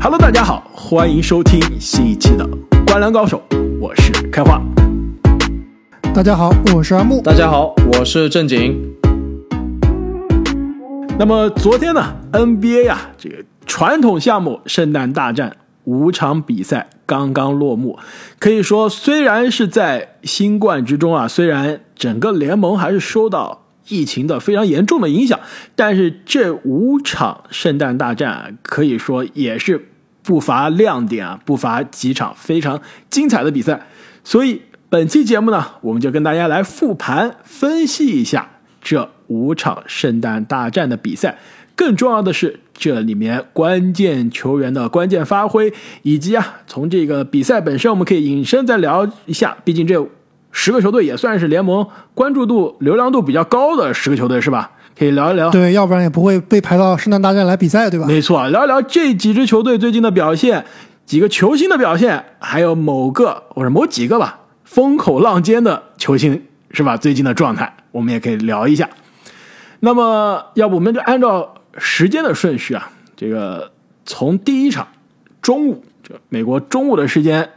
[0.00, 2.44] Hello，大家好，欢迎收听新一期的
[2.86, 3.42] 《观澜高手》，
[3.80, 4.62] 我是开花。
[6.14, 7.20] 大家好，我是阿木。
[7.20, 8.94] 大家好，我是正经。
[11.18, 17.98] 那么昨天呢，NBA 啊，这个传统项目圣诞大战五场比赛刚刚落幕，
[18.38, 25.40] 可以说虽然是在新冠之中啊，虽然整个联盟还是受到疫情的非常严重的影响，
[25.74, 29.88] 但是这五场圣诞大战啊可以说也是
[30.28, 32.78] 不乏亮点啊，不乏几场非常
[33.08, 33.86] 精彩的比赛。
[34.22, 34.60] 所以
[34.90, 38.50] 本期节目呢，我们就跟大家来复盘分析一下
[38.82, 41.38] 这五场圣诞大战的比赛。
[41.74, 45.72] 更重要的是，这里面关键球员的关键发挥，
[46.02, 49.56] 以及啊，从这个比赛本身，我们可以引申再聊一下。
[49.64, 50.06] 毕竟这
[50.52, 54.72] 十个球队也算是联盟关注度、流量度比较高的十个球队，是吧？
[54.98, 55.50] 可以聊一聊。
[55.50, 58.06] 对，要不然也不会被排到圣诞大战来比赛，对吧？
[58.06, 60.64] 没错，聊一聊这几支球队最近的表现，
[61.06, 66.96] 几个球星的表现，还有某个或者某几个吧，风口浪尖的球星，是吧？
[66.96, 68.88] 最近的状态，我们也可以聊一下。
[69.80, 73.70] 那么，要不我们就按照时间的顺序啊，这个
[74.04, 74.88] 从第一场
[75.40, 77.48] 中午，这美国中午的时间，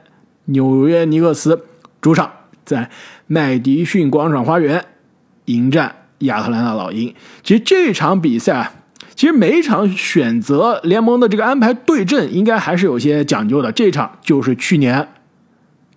[0.45, 1.65] 纽约尼克斯
[1.99, 2.31] 主场
[2.63, 2.91] 在
[3.25, 4.85] 麦迪逊广场花园
[5.45, 7.13] 迎战亚特兰大老鹰。
[7.43, 8.73] 其实这场比赛啊，
[9.15, 13.71] 其实每一场选择联盟的这个安排对阵，应该还是有些讲究的。
[13.71, 15.07] 这场就是去年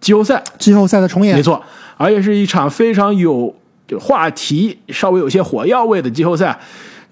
[0.01, 1.63] 季后赛，季后赛的重演，没错，
[1.97, 3.55] 而且是一场非常有
[3.87, 6.59] 就话题、稍微有些火药味的季后赛。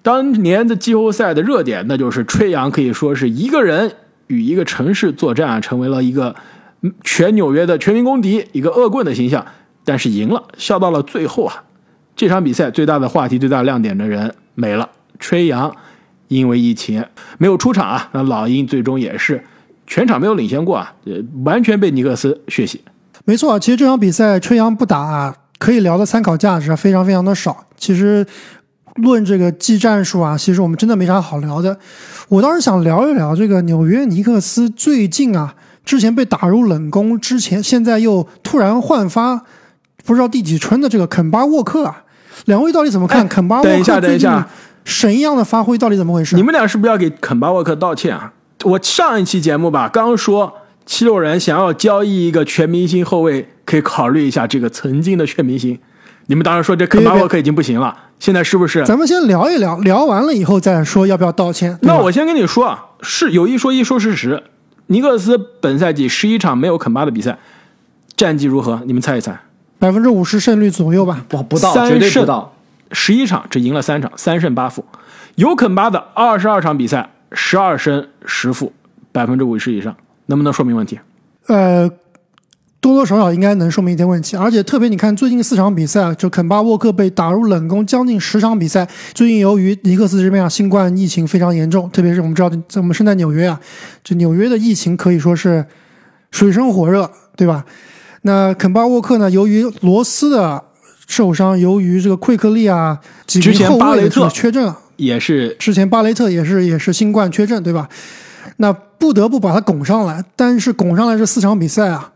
[0.02, 3.92] 当年的季后赛的热点，那就是吹杨，可以说是一个人
[4.26, 6.34] 与一个城市作战，成为了一个
[7.04, 9.46] 全纽约的全民公敌，一个恶棍的形象。
[9.84, 11.64] 但是赢了，笑到了最后啊！
[12.14, 15.74] 这场比赛最大的话题、最大亮点的人没了，吹杨
[16.28, 17.04] 因为疫情
[17.38, 18.08] 没有出场啊。
[18.12, 19.42] 那老鹰最终也是
[19.86, 20.94] 全场没有领先过啊，
[21.44, 22.80] 完全被尼克斯血洗。
[23.24, 27.64] 没错，其实这场比赛吹杨不打，啊可以聊的参考价值非常非常的少。
[27.76, 28.26] 其实。
[28.96, 31.78] 论这个技战术啊，其实我们真的没啥好聊的。
[32.28, 39.46] 我倒是想聊一聊这个纽约尼克斯最近啊，之前被打入冷宫，之前现在又突然焕发，
[40.04, 42.02] 不知道第几春的这个肯巴沃克啊，
[42.46, 43.26] 两位到底怎么看？
[43.28, 44.48] 肯巴沃克等一下，等一下
[44.84, 46.36] 神一样的发挥到底怎么回事？
[46.36, 48.32] 你们俩是不是要给肯巴沃克道歉啊？
[48.64, 50.52] 我上一期节目吧，刚说
[50.84, 55.78] 七六人想要交易一个全明星后卫，可以考虑一下这个曾经的全明星。
[56.26, 58.84] 你们当时说这肯巴沃克已经不行了，现在是不是？
[58.84, 61.76] 咱们先聊一聊，聊完了以后再说要不要道歉。
[61.82, 64.42] 那我先跟你说啊，是有一说一，说事实。
[64.86, 67.38] 尼克斯本赛季十一场没有肯巴的比赛，
[68.16, 68.82] 战绩如何？
[68.84, 69.40] 你们猜一猜？
[69.82, 71.24] 百分之五十胜率左右吧。
[71.28, 72.54] 不不到，绝对不到。
[72.92, 74.84] 十一场只赢了三场，三胜八负。
[75.34, 78.72] 有肯巴的二十二场比赛，十二胜十负，
[79.10, 81.00] 百分之五十以上，能不能说明问题？
[81.48, 81.90] 呃。
[82.80, 88.88] 多多少少应该能说明一点问题，而且特别你看最近四场比赛啊，就肯巴沃克被打入冷宫将近十场比赛。
[89.14, 93.60] 最近由于尼克斯这边啊新冠疫情非常严重，特别是我们知道在我们身在纽约啊，
[94.02, 95.64] 这纽约的疫情可以说是
[96.32, 97.64] 水深火热，对吧？
[98.22, 100.62] 那肯巴沃克呢，由于罗斯的
[101.06, 107.88] 受伤，由于这个奎克利啊几名后卫的缺阵，也是之前巴雷特也是也是新冠缺阵，对吧？
[108.56, 112.08] 那不得不把他拱上来，但是拱上来这四场比赛啊。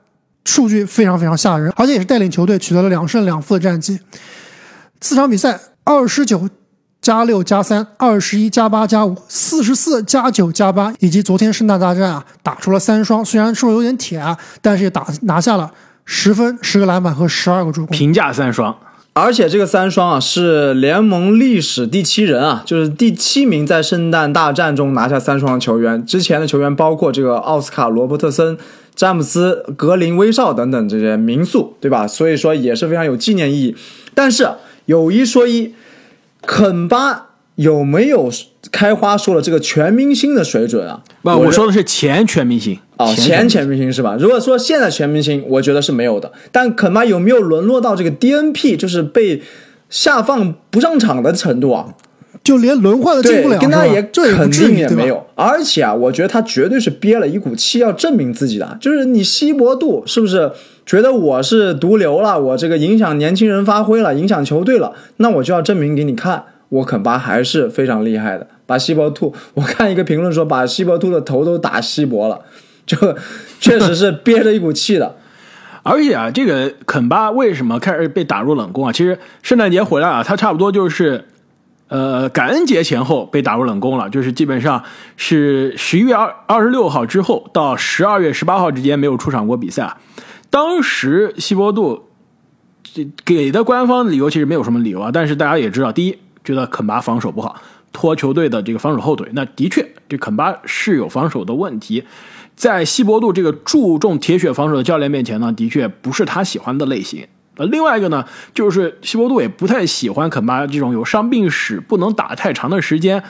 [0.45, 3.99] 数据非常非常吓人，而且也是带领球队取得了两胜两负的战绩。
[5.01, 6.49] 四场比赛，二十九
[7.01, 15.69] 加六加三，二十一加八加五，四十四加九加八，以及昨天圣诞大战啊，打出了三双，虽然说有点铁啊，但是也打拿下了
[16.07, 18.79] 十分、十个篮板和十二个助攻，平价三双。
[19.13, 26.07] 而且这个三双啊，是联盟历史第七人啊，就是第七名在圣诞大战中拿下三双的球员。
[26.07, 28.57] 之前的球员包括这个奥斯卡·罗伯特森。
[28.95, 32.07] 詹姆斯、格林、威少等等这些名宿，对吧？
[32.07, 33.77] 所以说也是非常有纪念意义。
[34.15, 34.49] 但是
[34.87, 35.75] 有一说一，
[36.41, 37.26] 肯巴
[37.57, 38.31] 有没有
[38.71, 41.03] 开花说了这个全明星的水准啊？
[41.23, 44.17] 不，我说的是前全明星哦，前全明星是吧？
[44.19, 46.31] 如果说现在全明星，我觉得是没有的。
[46.53, 49.43] 但肯巴有没有沦落到这个 DNP，就是被
[49.91, 51.95] 下放不上场的程度啊？
[52.45, 55.27] 就连轮换都进不了，跟他也肯定也没有。
[55.35, 58.77] 而且啊，我觉得他绝对是憋了一股气要证明自己的。
[58.81, 60.53] 就是你稀薄度是不是
[60.85, 62.41] 觉得我是毒瘤了？
[62.41, 68.47] 我这个影响年轻人发挥了，影响球队了，那我就要证明给你看，我肯巴还是非常厉害的。
[68.67, 72.43] 把稀薄兔，我看一个评论说把稀薄兔的头都打稀薄了，
[72.85, 72.97] 就
[73.61, 75.17] 确实是憋着一股气的。
[75.83, 78.93] 而且啊，这个肯巴为什么开始被打入冷宫啊？
[78.93, 81.27] 其实圣诞节回来啊，他差不多就是。
[81.89, 84.83] 呃，感恩节前后被打入冷宫了，就是基本上
[85.17, 89.97] 是十一月二二十六号之后到十二月十八号之间没有出场过比赛。
[90.51, 92.09] 当时西伯杜
[92.83, 97.61] 这给的官方理由其实没有什么理由啊，但是大家也知道，第一觉得肯巴防守不好，
[97.93, 99.29] 拖球队的这个防守后腿。
[99.33, 102.05] 那的确，这肯巴是有防守的问题，
[102.55, 107.27] 在西伯杜这个注重铁血防守的教练面前呢，的确不是他喜欢的类型。
[107.57, 113.25] 呃，另外一个呢，就是西伯杜也不太喜欢肯巴这种有伤病史、不能打太长的时间、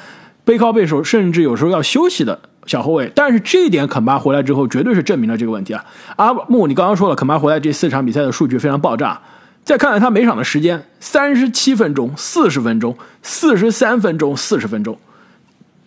[0.44, 3.10] 背靠背手，甚至有时候要休息的小后卫。
[3.14, 5.84] 但是这一点，肯巴回来之后，绝对是证明了这个问题啊。
[6.16, 9.20] 阿木，你刚刚说了，肯巴回来这四场比赛的数据非常爆炸。
[9.66, 14.96] 再看看他每场的时间：三十七分钟、四十分钟、四十三分钟、四十分钟。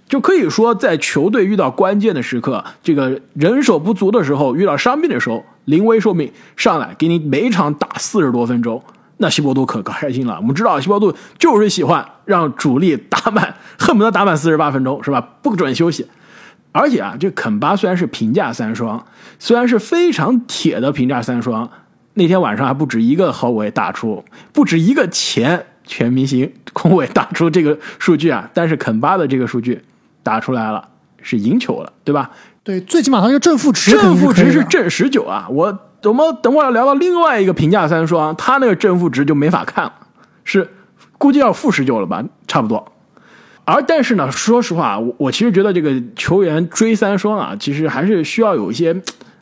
[0.09, 8.83] 就可以说，在球队遇到关键的时刻，这个人手不足的时候，遇到伤病的时候，临危受命上来给你每场打四十多分钟，
[9.15, 10.35] 那西伯杜可开心了。
[10.41, 15.21] 我们知道，西伯杜就是喜欢让主力打满，恨不得打满四十八分钟，是吧？
[15.41, 16.05] 不准休息。
[16.73, 19.05] 而且啊，这肯巴虽然是平价三双，
[19.39, 21.69] 虽然是非常铁的平价三双，
[22.19, 24.23] 那天晚上还不止一个后卫打出，
[24.53, 28.47] 不止一个前全明星空位打出这个数据啊。
[28.53, 29.81] 但是肯巴的这个数据。
[30.21, 30.85] 打出来了，
[31.23, 32.29] 是赢球了，对吧？
[32.61, 35.47] 对，最起码它这个正负值，正负值是正十九啊！
[35.49, 39.93] 我我们等会儿要聊到另外一个评价三双，他那个正负值就没法看了，
[40.43, 40.69] 是
[41.17, 42.85] 估计要负十九了吧，差不多。
[43.63, 48.93] 而但是呢，说实话，我我其实觉得这个球员追三双啊，其实还是需要有一些，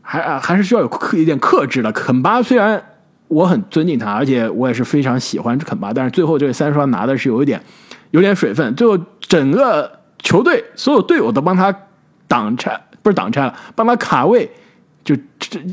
[0.07, 1.92] 还啊还是需要有克一点克制的。
[1.92, 2.81] 肯巴虽然
[3.27, 7.62] 我很尊敬他，而且我也是非常喜欢肯巴，但是最后这个三双拿的是有一点
[8.12, 9.95] 有点水分，最后整个。
[10.24, 11.74] 球队所有队友都帮他
[12.27, 14.50] 挡拆，不是挡拆了，帮他卡位，
[15.04, 15.15] 就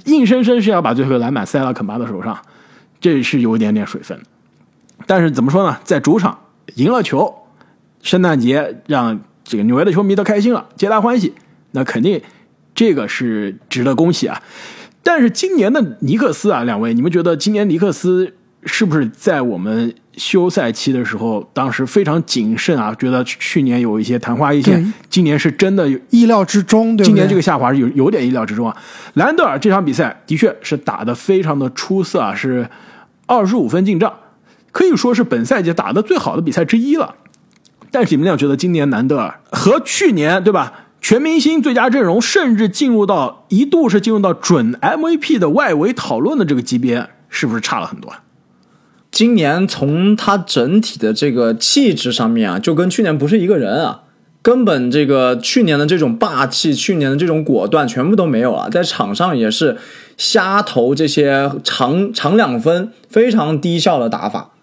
[0.05, 2.39] 硬生生是要把最后一个篮板塞到肯巴的手上，
[3.01, 4.21] 这是有一点点水分。
[5.07, 6.39] 但是怎么说呢，在主场
[6.75, 7.35] 赢了球，
[8.03, 11.35] 圣诞节让这个纽约的球迷都开心了，皆大欢喜，
[11.73, 12.21] 那肯定
[12.75, 14.43] 这个是值得恭喜啊。
[15.03, 18.35] 但是今年的尼克斯啊，两位，你们觉得今年尼克斯
[18.65, 19.95] 是不是在我们？
[20.17, 26.97] 休赛期的时候，当时非常谨慎啊，觉得去年有一些昙花一现，今年是真的有意料之中。
[26.97, 28.77] 对今年这个下滑是有有点意料之中啊。
[29.15, 32.71] 兰德尔这场比赛的确是打得非常的出色啊，是
[33.27, 34.15] 二十五分进账，
[34.71, 37.17] 可以说是本赛季打的最好的比赛之一了。
[37.91, 40.84] 但是你们俩觉得今年兰德尔和去年对吧？
[41.05, 48.11] 全明星最佳阵容，甚至进入到一度是进入到准 MVP 的外围讨论的这个级别，是不是差了很多？
[49.11, 54.05] 今年从他整体的这个气质上面啊，就跟去年不是一个人啊，
[54.41, 58.71] 根本这个去年的这种霸气，去年的这种果断，全部都没有了。
[58.71, 59.77] 在场上也是
[60.17, 64.54] 瞎投这些长长两分，非常低效的打法。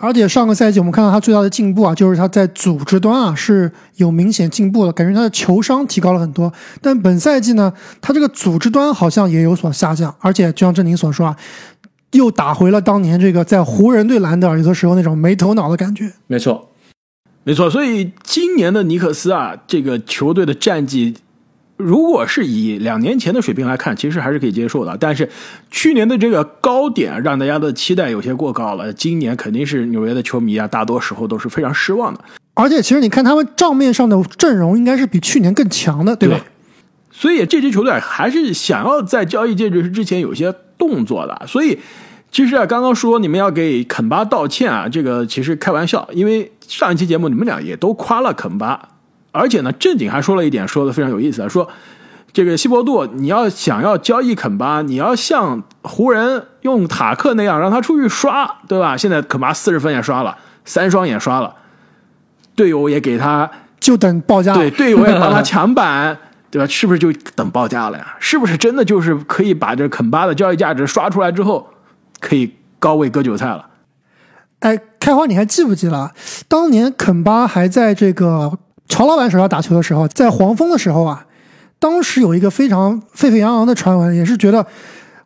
[0.00, 6.52] 而且上个赛季我们看到他最大的进步啊，就是他在组织端啊是有明显进步的，感觉他的球商提高了很多。
[6.80, 11.36] 但本赛季呢，他这个组织端好像也有所下降，而且就像郑宁所说啊。
[12.12, 16.10] 又打回了当年这个在湖人队兰德尔有的时候那种没头脑的感觉。
[16.26, 16.70] 没错，
[17.44, 17.70] 没错。
[17.70, 21.14] 所以今年的尼克斯啊，这个球队的战绩，
[21.80, 24.96] 如果是以两年前的水平来看，其实还是可以接受的。
[24.98, 25.28] 但是
[25.70, 28.92] 去年的这个高点让大家的期待有些过高了。
[28.92, 32.20] 今年肯定是纽约的球迷啊，大多时候都是非常失望的。
[32.54, 36.38] 而且其实你看他们账面上的阵容，应该是比去年更强的，对吧？
[37.10, 41.46] 所以这支球队还是想要在交易截止日之前有些动作的。
[41.46, 41.78] 所以
[42.30, 46.08] 其实啊，刚刚说你们要给肯巴道歉啊，这个其实开玩笑。
[46.12, 48.89] 因为上一期节目你们俩也都夸了肯巴，
[49.32, 51.68] 而且呢正经还说了一点，说的非常有意思啊，说
[52.32, 58.96] 这个西伯杜你要想要交易肯巴，你要像湖人用塔克那样让他出去刷，对吧？
[58.96, 61.54] 现在肯巴四十分也刷了，三双也刷了，
[62.54, 66.16] 队友也给他就等报价，对队友也帮他抢板。
[66.50, 66.66] 对吧？
[66.66, 68.16] 是不是就等报价了呀？
[68.18, 71.64] 是不是真的就是可以把这肯巴的交易价值刷出来之后，
[72.18, 73.64] 可以高位割韭菜了？
[74.58, 76.10] 哎，开花，你还记不记得
[76.48, 78.58] 当年肯巴还在这个
[78.90, 81.24] 曹老板手下打球的时候，在黄蜂的时候啊，
[81.78, 84.66] 当时有一个非常沸沸扬扬的传闻，也是觉得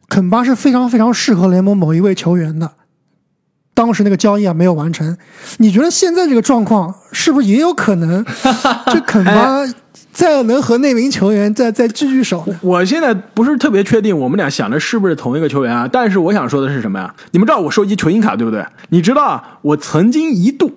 [0.09, 2.71] 肯巴是非常非常适合联盟某一位球员的。
[3.73, 5.17] 当时那个交易啊没有完成，
[5.57, 8.25] 你觉得现在这个状况是不是也有可能？
[8.87, 9.67] 这肯巴？
[10.13, 12.47] 再能和那名球员再再聚聚手？
[12.61, 15.89] 我现在不是特别确定，我们俩想的是不是同一个球员啊？
[15.91, 17.13] 但是我想说的是什么呀？
[17.33, 18.65] 你们知道我收集球星卡对不对？
[18.91, 19.59] 你知道啊？
[19.63, 20.71] 我曾经一度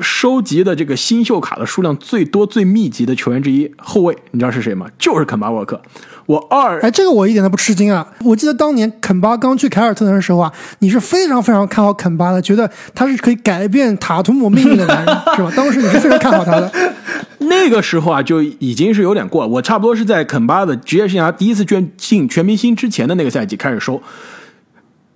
[0.00, 4.86] 收集的这个新秀卡的数量最多、最密集的球员之一，后卫，你知道是谁吗？
[4.98, 5.80] 就是肯巴沃克。
[6.26, 8.06] 我二哎，这个我一点都不吃惊啊！
[8.24, 15.52] 我记得当年肯巴刚去凯尔特人的时候啊，你是非常非常看好肯巴的，觉得他是可以改变塔图姆命运的男人，是吧？
[15.56, 16.72] 当时你是非常看好他的。
[17.40, 19.48] 那个时候啊，就已经是有点过了。
[19.48, 24.00] 我差不多是在肯巴的职业生涯第一次捐进全明星之前的那个赛季开始收。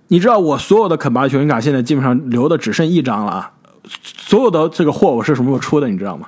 [0.09, 3.51] 你知道我所有的肯巴球员卡现在基本上留的只剩一张了啊！
[4.03, 5.87] 所有的这个货我是什么时候出的？
[5.87, 6.27] 你知道吗？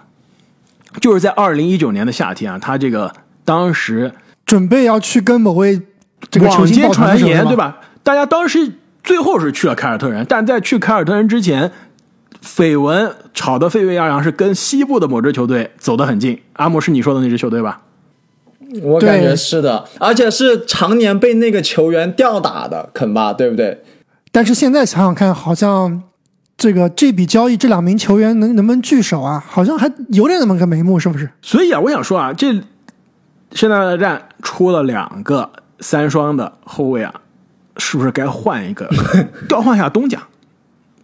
[1.01, 3.13] 就是在二零一九年的夏天啊，他这个
[3.45, 4.11] 当时
[4.45, 5.81] 准备要去跟某位
[6.31, 7.77] 这个球网间星抱团的时候传言，对吧？
[8.03, 8.73] 大家当时
[9.03, 11.71] 最后是去了凯尔特人，但在去凯尔特人之前，
[12.43, 16.41] 绯闻炒得沸沸扬扬，是跟西部的某支球队走得很近。
[16.53, 17.81] 阿姆是你说的那支球队吧？
[18.81, 23.83] 我感觉是的，而且是常年被那个球员吊打的肯巴，对不对？
[24.31, 26.03] 但是现在想想看，好像
[26.59, 29.41] 这个这笔交易，这两名球员能能不能聚首啊？
[29.47, 31.29] 好像还有点那么个眉目，是不是？
[31.41, 32.51] 所以啊，我想说啊，这
[33.53, 35.49] 现在大战出了两个
[35.79, 37.13] 三双的后卫啊，
[37.77, 38.89] 是不是该换一个，
[39.47, 40.19] 调 换一下东家，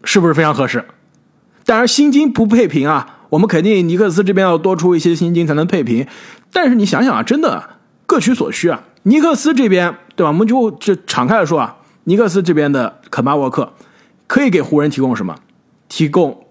[0.03, 0.83] 是不是非常合适？
[1.65, 6.05] 当然，薪金不配平啊，我们肯定尼克斯这边要多出一些薪金才能配平。
[6.51, 7.63] 但是你想想啊，真的
[8.05, 8.83] 各取所需啊。
[9.03, 10.27] 尼克斯这边对吧？
[10.27, 13.71] 我们就就敞开的说啊，尼克斯这边的肯巴沃克
[14.27, 15.33] 可以给湖人提供什么？
[15.95, 16.45] 提供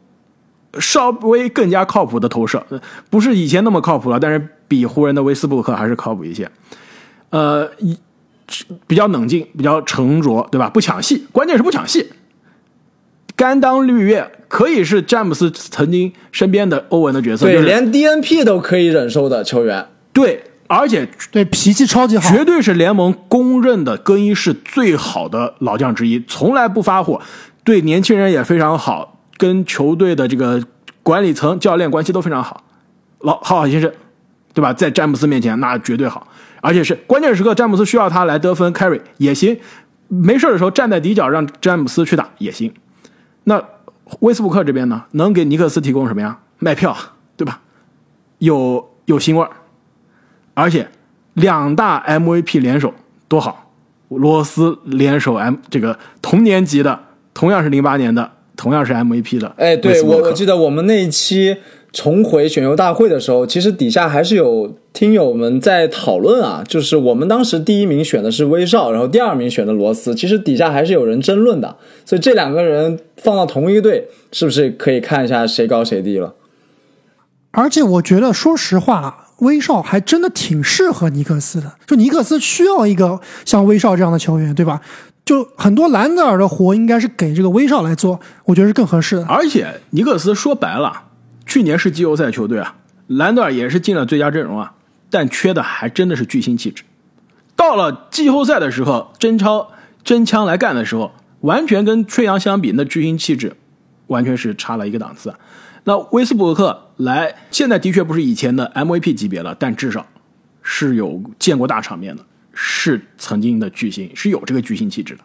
[0.79, 6.51] 稍微更加靠谱的投射，呃不是以前那么靠谱了，但是比湖人的威斯布鲁克还是靠谱一些。
[7.29, 7.95] 呃，一
[8.87, 10.71] 比较冷静，比较沉着，对吧？
[10.71, 12.09] 不抢戏，关键是不抢戏。
[13.37, 19.87] 甘当绿叶可以是詹姆斯曾经身边的欧文的角色，对，就是连 DNP 都可以忍受的球员。
[20.15, 27.21] 对，而且对，脾气超级好，绝对是联盟公认的更衣室最好的老将之一，从来不发火，
[27.63, 30.63] 对年轻人也非常好，跟球队的这个
[31.03, 32.63] 管理层、教练关系都非常好，
[33.21, 33.91] 老好好先生，
[34.53, 34.73] 对吧？
[34.73, 36.27] 在詹姆斯面前那绝对好，
[36.61, 39.59] 而且是关键时刻詹姆斯需要他来得分 carry 也行，
[40.09, 42.73] 没事的时候站在底角让詹姆斯去打也行。
[43.45, 43.63] 那
[44.21, 46.39] 威斯布克这边呢，能给尼克斯提供什么呀？
[46.59, 46.97] 卖票，
[47.37, 47.61] 对吧？
[48.39, 49.51] 有有腥味儿。
[50.55, 50.89] 而且
[51.35, 52.95] 两大 MVP 联手
[53.27, 53.71] 多好，
[54.09, 57.01] 罗斯联手 M 这个同年级的，
[57.35, 59.53] 同样是零八年的，同样是 MVP 的。
[59.57, 61.57] 哎，对我我记得我们那一期
[61.93, 76.35] 重回选秀大会的时候，其实底下还是有听友们在讨论啊，就是我们当时第一名选的是威少，然后第二名选的罗斯，其实底下还是有人争论的，所以这两个人放到同一个队，是不是可以看一下谁高谁低了？
[77.53, 81.75] 而且我觉得，说实话，威少还真的挺适合尼克斯的。
[81.87, 84.81] 就尼克斯需要一个像威少这样的球员，对吧？
[85.25, 89.27] 就很多兰德尔的活应该是给这个威少来做，我觉得是更合适的。
[89.27, 91.05] 而且尼克斯说白了，
[91.47, 92.77] 去年是季后赛球队啊，
[93.07, 94.75] 兰德尔也是进了最佳阵容啊，
[95.09, 96.83] 但缺的还真的是巨星气质。
[97.57, 99.71] 到了季后赛的时候，真超
[100.03, 103.57] 真枪来干的时候，完全跟吹杨相比，那巨星气质
[104.09, 105.33] 完全是差了一个档次。
[105.85, 110.05] 那威斯布鲁克来，现在的确不是以前的 MVP 级别了，但至少
[110.63, 112.23] 是有见过大场面的，
[112.55, 115.21] 是曾经的巨星，是有这个巨星气质的。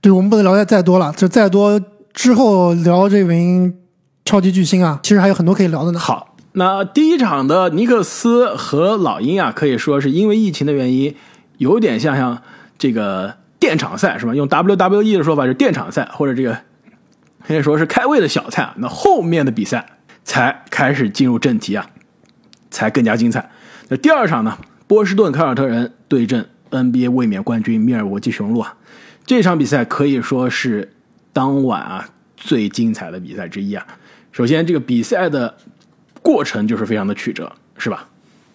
[0.00, 1.80] 对我们不能聊的再多了，这再多
[2.12, 3.74] 之后聊这名
[4.24, 5.98] 超级巨星啊，其实还有很多可以聊的呢。
[5.98, 11.14] 好，那第一场的尼克斯和老鹰啊，可以说是因为疫情的原因，
[11.58, 12.42] 有点像像
[12.76, 14.34] 这个电场赛是吧？
[14.34, 16.58] 用 WWE 的说法是电场赛，或者这个
[17.46, 18.74] 可以说是开胃的小菜啊。
[18.78, 19.86] 那后面的比赛
[20.24, 21.86] 才开始进入正题啊，
[22.72, 23.48] 才更加精彩。
[23.88, 24.58] 那第二场呢，
[24.92, 28.76] 波士顿凯尔特人对阵 NBA 卫冕冠军密尔沃基雄鹿啊，
[29.24, 30.92] 这场比赛可以说是
[31.32, 33.86] 当晚啊最精彩的比赛之一啊。
[34.32, 35.54] 首先，这个比赛的
[36.20, 38.10] 过程就是非常的曲折，是吧？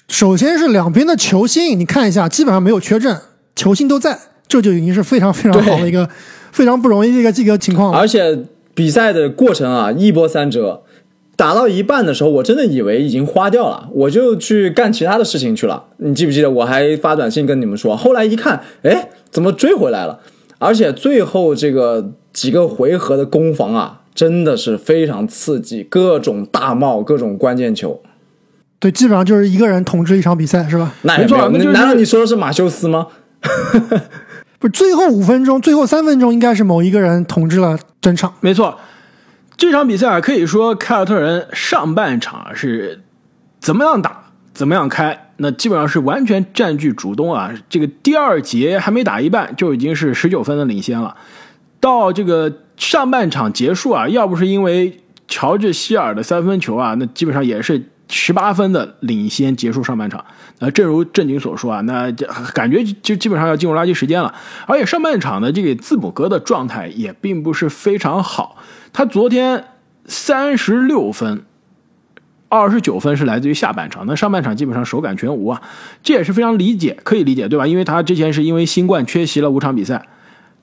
[0.09, 3.19] 首先是两边的球星，你看一下，基本上没有缺阵，
[3.55, 6.07] 球星都在，这就已经是非常非常好的一个
[6.51, 7.97] 非常不容易的一个这个情况了。
[7.97, 8.43] 而且
[8.75, 10.83] 比赛的过程啊，一波三折，
[11.37, 15.85] 打到一半的时候，我真的以为已经花掉了，我就去干其他的事情去了。
[15.97, 17.95] 你记不记得我还发短信跟你们说？
[17.95, 20.19] 后来一看，哎，怎么追回来了？
[20.57, 28.01] 而且最后这个几个回合的攻防啊，真的是非常刺激，各种大帽，各种关键球。
[28.79, 30.91] 对，基本上就是一个人统治一场比赛，是吧？
[31.03, 33.07] 那没错那就是难道你说的是马修斯吗？
[34.59, 38.33] 不是，最后五分钟，最后三分钟应该是某一个人统治了整场。
[38.39, 38.75] 没错，
[39.57, 43.01] 这场比赛啊，可以说凯尔特人上半场是
[43.59, 47.51] 怎么样打，怎么样开，那基本上是完全占据主动啊。
[47.67, 51.17] 这个第二节还没打一半，就已经是十九分的领先了。
[51.79, 60.23] 到这个上半场结束啊，要不是因为乔治希尔的三分球啊，那基本上也是十八分的领先结束上半场。
[60.59, 62.11] 那正如正经所说啊，那
[62.53, 64.33] 感觉就基本上要进入垃圾时间了。
[64.65, 68.57] 而且上半场的这个字母哥的状态也并不是非常好，
[68.91, 69.65] 他昨天
[70.05, 71.43] 三十六分。
[72.49, 75.61] 二十九分是来自于下半场，那上半场基本上手感全无啊，
[76.01, 77.67] 这也是非常理解，可以理解，对吧？
[77.67, 80.07] 因为他之前是因为新冠缺席了五场比赛，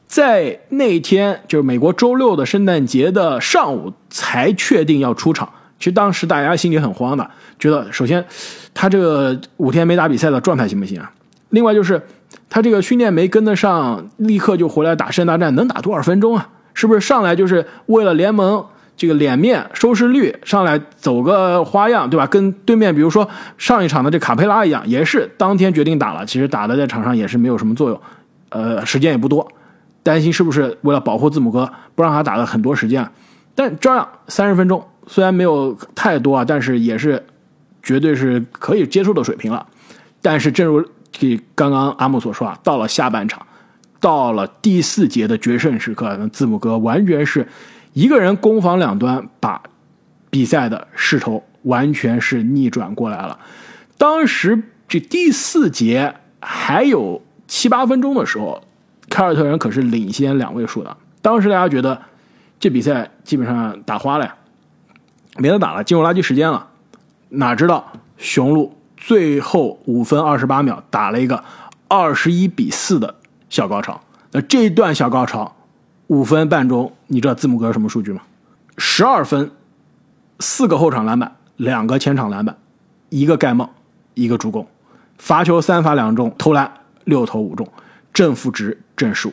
[0.07, 5.51] 在那天就是美国周六的圣诞节的上午才确定要出场。
[5.85, 8.25] 其实当时大家心里很慌的，觉得首先
[8.73, 11.13] 他这个五天没打比赛的状态行不行啊？
[11.51, 12.01] 另外就是
[12.49, 16.49] 他这个训练没跟得上，立刻就回来打圣大战，能打多少分钟啊？
[16.73, 18.65] 是不是上来就是为了联盟？
[18.97, 22.27] 这个脸面收视率上来走个花样，对吧？
[22.29, 28.01] 跟对面比如说上一场的这卡佩拉一样，也是当天决定打了，其实打的在场上也是没有什么作用，
[28.49, 29.47] 呃，时间也不多，
[30.03, 33.13] 担心是不是为了保护字母哥不让他打了很多时间，啊
[33.57, 37.25] 但照样三十分钟，虽然没有太多啊，但是也是
[37.83, 39.67] 绝对是可以接受的水平了。
[40.21, 43.47] 但是正如这刚刚阿木所说啊，到了下半场，
[44.01, 47.47] 到了第四节的决胜时刻，那字母哥完全是。
[47.93, 49.63] 一个人攻防两端，把
[50.29, 53.39] 比赛的势头完全是逆转过来了。
[53.97, 58.61] 当时这第四节还有七八分钟的时候，
[59.09, 60.97] 凯尔特人可是领先两位数的。
[61.23, 61.97] 当时大家觉得
[62.59, 64.35] 这比赛基本上打花了呀，
[65.37, 66.69] 没得打了，进入垃圾时间了。
[67.29, 71.43] 哪知道雄鹿最后五分二十八秒打了一个
[71.89, 73.15] 二十一比四的
[73.49, 74.01] 小高潮。
[74.33, 75.55] 那这一段小高潮。
[76.09, 78.21] 五分半钟，你知道字母哥什么数据吗？
[78.77, 79.51] 十二分，
[80.39, 82.59] 四个后场篮板，两个前场篮板，
[83.09, 83.71] 一个盖帽，
[84.13, 84.69] 一个助攻，
[85.17, 86.71] 罚球三罚两中，投篮
[87.05, 87.67] 六投五中，
[88.13, 89.33] 正负值正十五。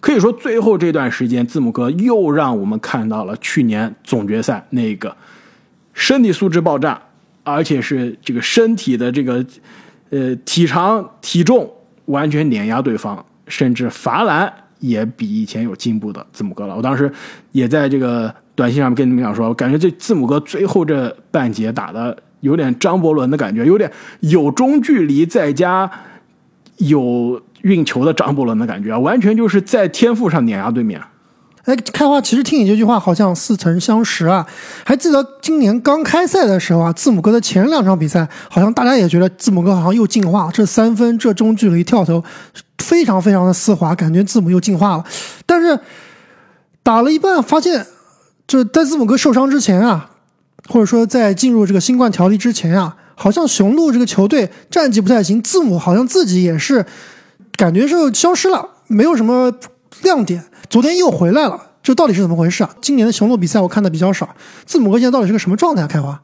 [0.00, 5.16] 可以说，最后这段时间，字母哥又让我们看到了去年总决赛那个
[5.92, 7.00] 身体素质爆炸，
[7.42, 9.44] 而且是这个身体的这个
[10.10, 11.70] 呃体长体重
[12.06, 14.52] 完全碾压对方，甚至罚篮。
[14.80, 16.76] 也比以前有进步的字母哥了。
[16.76, 17.12] 我当时
[17.50, 25.90] 也在这个短信上面跟你们讲说，我感觉这字母哥最后这半节打的有点张伯伦的感觉，有点有中距离再加
[26.76, 31.00] 有运球的张伯伦的感觉啊，完全就是在天赋上碾压对面。
[31.64, 34.46] 哎，开花，其实听你这句话好像似曾相识啊！
[34.84, 42.24] 还记得今年刚开赛的时候啊，字母哥的前两场比赛，好像大家也觉得字母哥好像又进化了，这三分，这中距离跳投。
[42.78, 45.04] 非常非常的丝滑，感觉字母又进化了。
[45.44, 45.78] 但是
[46.82, 47.84] 打了一半，发现
[48.46, 50.08] 这在字母哥受伤之前啊，
[50.68, 55.42] 或者说在进入这个新冠条例之前啊，好像雄鹿这个球队战绩不太行。
[55.42, 56.86] 字母好像自己也是
[57.58, 59.52] 感觉是消失了，没有什么
[60.04, 60.44] 亮点。
[60.70, 62.70] 昨天又回来了，这到底是怎么回事啊？
[62.80, 65.82] 今年的雄鹿比赛我看的比较少，字母哥现在到底是个什么状态？
[65.82, 66.22] 啊开花，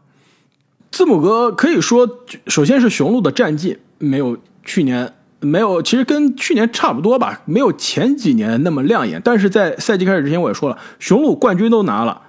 [0.92, 2.09] 字母哥可以说，
[2.47, 5.12] 首先是雄鹿的战绩没有去年。
[5.40, 9.20] 没有，其实跟去年差不多吧，没有前几年那么亮眼。
[9.23, 12.23] 但是在赛季开始之前，我也说了，雄鹿冠军都拿了，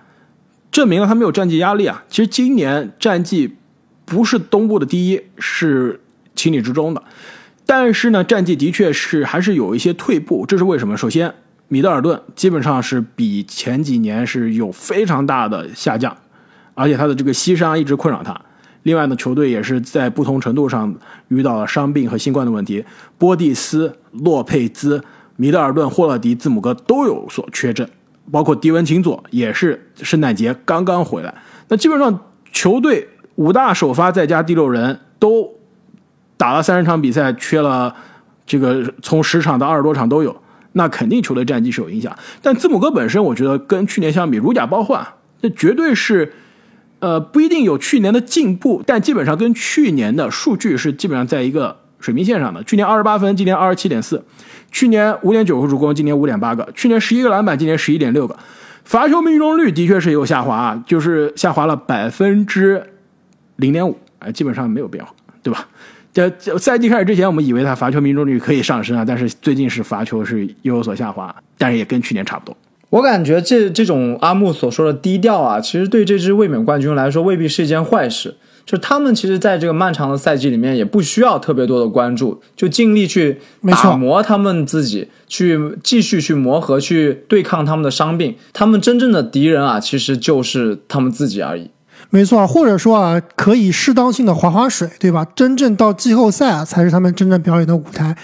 [0.70, 2.04] 证明了他没有战绩压力啊。
[2.10, 3.56] 其实今年战绩
[4.04, 6.02] 不是东部的第一，是
[6.36, 7.02] 情理之中的。
[7.66, 10.96] 但是呢，战绩的确是还是有一些退步，这是为什么？
[10.96, 11.34] 首先，
[11.68, 16.16] 米德尔顿基本上是比前几年是有非常大的下降，
[16.76, 18.40] 而且他的这个膝伤一直困扰他。
[18.84, 20.96] 另外呢，球队也是在不同程度上
[21.30, 22.86] 遇到了伤病和新冠的问题。
[23.18, 25.04] 波蒂斯、洛佩兹、
[25.38, 27.90] 米德尔顿、霍勒迪、字母哥都有所缺阵，
[28.32, 31.34] 包括迪文琴佐也是圣诞节刚刚回来。
[31.68, 35.52] 那基本上球队五大首发再加第六人都
[36.38, 37.96] 打了三十场比赛，缺了
[38.46, 40.36] 这个从十场到二十多场都有，
[40.74, 42.16] 那肯定球队战绩是有影响。
[42.42, 45.06] 但字母哥本身，我觉得跟去年相比如假包换，
[45.42, 46.34] 这绝对是。
[47.00, 52.64] 呃，不一定有去年的进步，但基本上跟去年的数据是基本上在一个水平线上的。
[52.64, 54.18] 去年二十八分，今年二十七点四；
[54.72, 58.36] 去年五点九个助攻，今年五点八个；去年十一个篮板，今年十一点六个。
[58.86, 62.82] 罚球命中率的确是有下滑，啊，就是下滑了百分之
[63.58, 65.68] 零点五，哎，基本上没有变化，对吧？
[66.16, 72.56] 这赛季开始之前，我们以为他罚球命中率可以上升啊，但是最近是罚球是又有所下滑，但是也跟去年差不多。
[72.90, 78.34] 我感觉这这种阿木所说的低调啊，其实对这支卫冕冠军来说未必是一件坏事。
[78.66, 83.38] 就他们其实在这个漫长的赛季里面，也不需要特别多的关注，就尽力去
[83.70, 88.34] 打磨他们自己，去继续去磨合，去对抗他们的伤病。
[88.54, 91.70] 他们真正的敌人啊，其实就是他们自己而已。
[92.10, 95.26] 没错，或者说啊，可以适当性的划划水，对吧？
[95.36, 98.16] 真正到季后赛啊，才是他们真正表演的舞台。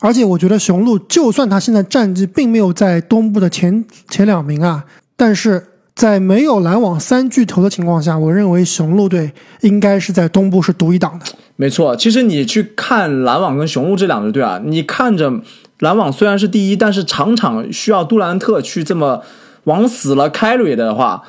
[0.00, 4.84] 而且我觉得雄鹿，就算他现在战绩并没有在东部的前前两名啊，
[5.16, 11.26] 但是在没有篮网三巨头的情况下，我认为雄鹿队应该是在东部是独一档的。
[11.54, 15.32] 没错，其实你去看篮网跟雄鹿这两支队啊，你看着
[15.78, 19.22] 篮网虽然是第一，但是场场需要杜兰特去这么
[19.64, 21.22] 往死了开瑞的话，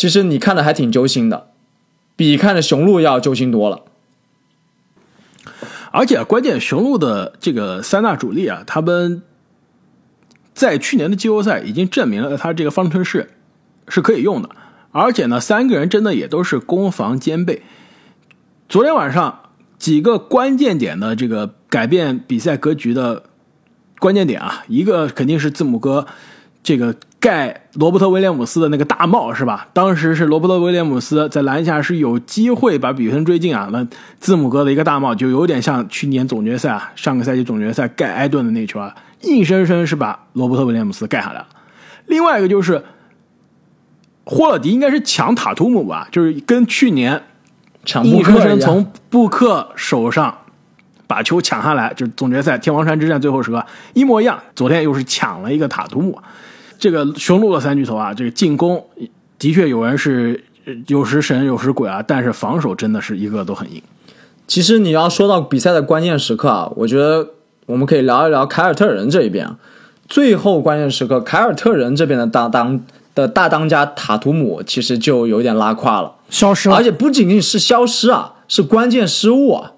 [0.00, 1.48] 其实你看的还挺揪心的，
[2.16, 3.82] 比看着雄鹿要揪心多了。
[5.90, 9.20] 而且关键，雄鹿的这个三大主力啊，他们
[10.54, 13.32] 在去年的季后赛已经证明了他这个方程式
[13.88, 14.48] 是可以用的，
[14.90, 17.62] 而且呢，三个人真的也都是攻防兼备。
[18.70, 23.24] 昨天晚上几个关键点的这个改变比赛格局的
[23.98, 26.06] 关键点啊，一个肯定是字母哥
[26.62, 29.68] 这个盖罗伯特威廉姆斯的那个大帽是吧？
[29.72, 33.86] 当时是罗伯特威廉姆斯在篮下是有机会把比分追进啊，那
[34.18, 41.46] 字母哥的一个大帽就有点像去年总决赛啊，上个赛季总决赛盖埃顿的那球啊，硬生生是把罗伯特威廉姆斯盖下来了。
[42.06, 42.82] 另外一个就是
[44.24, 47.22] 霍勒迪应该是抢塔图姆吧，就是跟去年。
[47.82, 50.36] 抢布硬生克生从布克手上
[51.06, 54.38] 把球抢下来，就是总决赛天王山之战最后时刻一模一样。
[54.54, 56.18] 昨天又是抢了一个塔图姆，
[56.80, 58.82] 这个雄鹿的三巨头啊，这个进攻
[59.38, 63.82] 的确有人是呃有时神有时鬼啊，但是防守真的是一个都很硬。
[64.46, 67.28] 其实你要说到比赛的关键时刻啊，我觉得
[67.66, 69.58] 我们可以聊一聊凯尔特人这一边啊。
[70.08, 72.80] 最后关键时刻，凯尔特人这边的大当
[73.14, 76.14] 的大当家塔图姆其实就有点拉胯了。
[76.30, 79.72] 消失了，而且不仅仅是消失啊，是关键失误啊。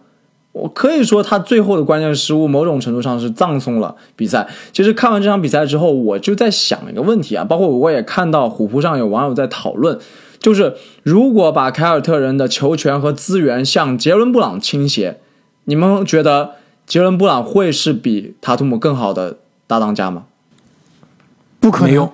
[0.53, 4.47] 我可以说他最后的关键失误，某种程度上是葬送了比赛。
[4.73, 9.99] 其实看完这场比赛之后，我就在想一个问题啊，包括我也看到虎扑上有网友在讨论，
[10.39, 15.21] 就是如果把凯尔特人的球权和资源向杰伦布朗倾斜，
[15.65, 16.51] 你们觉得
[16.87, 20.25] 杰伦布朗会是比塔图姆更好的搭档家吗？
[21.61, 22.11] 不可能。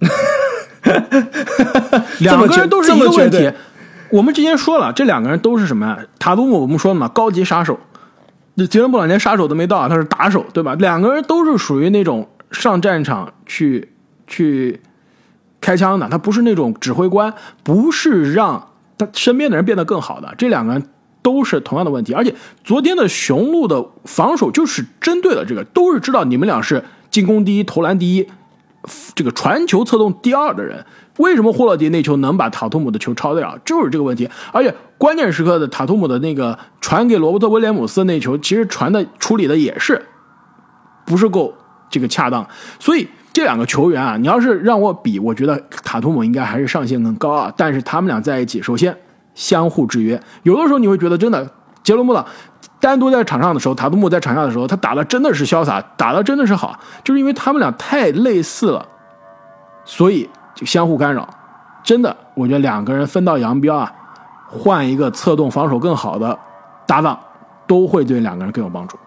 [2.18, 3.52] 两个人都是一个问题。
[4.10, 5.98] 我们之前说了，这两个人都是什么呀？
[6.18, 7.78] 塔图姆我们说了嘛，高级杀手。
[8.54, 10.74] 那杰伦布朗连杀手都没到，他是打手，对吧？
[10.76, 13.92] 两个人都是属于那种上战场去
[14.26, 14.80] 去
[15.60, 20.34] 开枪的，他不是那种指挥官，不是让他身边的人变得更好的。
[20.36, 20.82] 这两个人
[21.22, 28.26] 都是同样的问题，而且昨天的雄鹿的防守就是针对了这个，都是知道你们俩是进攻第一、投篮第一，
[29.14, 30.84] 这个传球策动第二的人，
[31.18, 33.56] 为什么霍勒迪那球能把塔图姆的球超掉？
[33.64, 34.28] 就是这个问题。
[34.52, 40.02] 而且关键时刻的塔图姆的那个传给罗伯特威廉姆斯那球，其实传的处理的也是
[41.04, 41.54] 不是够
[41.88, 42.44] 这个恰当。
[42.80, 47.52] 所以这两个球员啊，你要是让我比，我觉得塔图姆应该还是上限更高啊。
[47.56, 48.96] 但是他们俩在一起，首先
[49.34, 51.48] 相互制约，有的时候你会觉得真的
[51.82, 52.24] 杰伦布朗。
[52.80, 58.86] 单独在场上的时候，塔图姆在场下的时候，他打的真的是潇洒，打的真的是好，就是因为他们俩太类似了，
[59.84, 61.28] 所以就相互干扰。
[61.84, 63.92] 真的，我觉得两个人分道扬镳啊，
[64.48, 66.36] 换一个策动防守更好的
[66.84, 67.16] 搭档，
[67.68, 68.98] 都会对两个人更有帮助。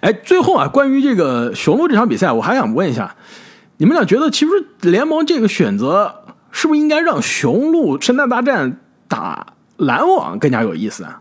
[0.00, 3.14] 哎，最后啊，关于这个雄鹿这场比赛，我还想问一下，
[3.76, 11.20] 你们俩觉得其实联盟这个选择是不是应该让雄鹿圣诞大战打篮网更加有意思啊？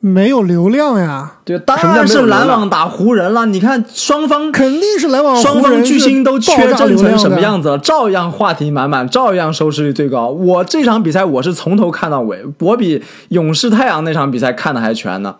[0.00, 3.46] 没有流量呀，对，当然是篮网打湖人了。
[3.46, 7.40] 你看双方肯定是篮网双方巨星都缺阵成什么？
[7.40, 10.28] 样子了，照样话题满满，照样收视率最高。
[10.28, 15.36] 我这场比赛我是从头看到尾，我比勇士太阳那场比赛看的还全呢。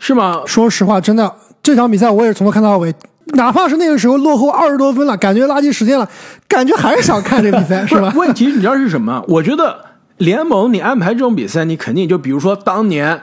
[0.00, 0.42] 是吗？
[0.44, 2.92] 说实话，真的这场比赛我也是从头看到尾，
[3.34, 6.08] 哪怕是那个时候落后二十多分了，感觉垃圾时间了，
[6.48, 8.12] 感觉还是想看这比赛， 是吧？
[8.16, 9.24] 问题你知道是什么？
[9.28, 9.76] 我觉得
[10.16, 13.20] 联盟你安排这种比赛，你肯定就比如说当年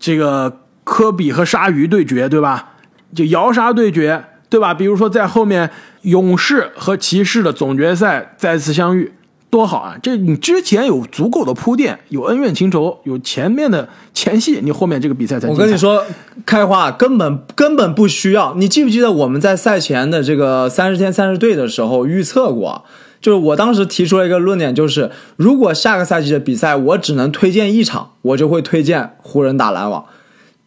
[0.00, 2.72] 这个科比和鲨鱼对决，对吧？
[3.14, 4.74] 就摇杀对决，对吧？
[4.74, 5.70] 比如说在后面
[6.02, 9.12] 勇士和骑士的总决赛再次相遇，
[9.50, 9.96] 多好啊！
[10.02, 16.04] 这你之前有足够的铺垫，有恩怨情仇，有前面的前戏，你后面这个比赛才我跟你说，
[16.46, 18.54] 开花根本根本不需要。
[18.54, 22.84] 你记不记得我们在赛前的这个三十天三十队的时候预测过？
[23.20, 30.06] 就是我当时提出了一个论点，就是如果下个赛季的比赛我只能推荐一场，我就会推荐湖人打篮网。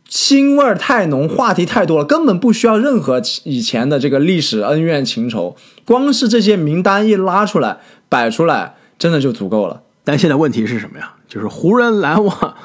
[0.10, 7.78] 腥味儿太浓，话题太多了，根本不需要任何以前的这个历史恩怨情仇，光是这些名单一拉出来
[8.10, 9.82] 摆出来，真的就足够了。
[10.04, 11.13] 但现在问题是什么呀？
[11.28, 12.56] 就是湖人篮网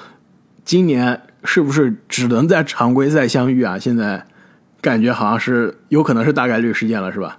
[0.63, 3.79] 今年是不是只能在常规赛相遇啊？
[3.79, 4.27] 现在
[4.83, 7.39] 感觉好像是有可能是大概率事件了，是吧？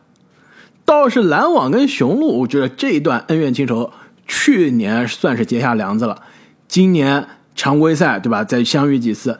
[0.89, 3.93] 倒是篮网跟雄鹿，我觉得这一段恩怨情仇，
[4.25, 6.19] 去年算是结下梁子了。
[6.67, 8.43] 今年常规赛对吧？
[8.43, 9.39] 再相遇几次，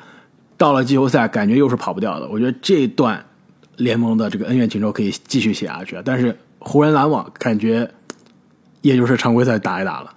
[0.57, 2.29] 到了季后赛感觉又是跑不掉的。
[2.29, 3.25] 我觉得这段
[3.77, 7.89] 联盟的这个恩怨情仇可以继续写下去，但是湖人篮网感觉
[8.81, 10.13] 也就是常规赛打一打了。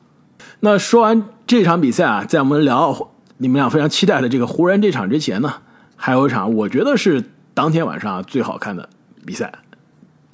[0.60, 5.54] 那说完这场比赛啊，在我们聊你们俩非常期待的这个湖人这场之前呢，
[5.96, 8.86] 还有一场我觉得是当天晚上最好看的
[9.24, 9.50] 比赛，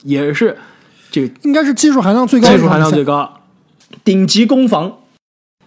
[0.02, 0.58] 也是
[1.10, 3.40] 这个应该是技术含量最高的技术含量最高。
[4.04, 4.98] 顶级攻防，